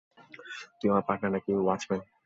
[0.77, 2.01] তুই আমার পার্টনার নাকি ওয়াচম্যান?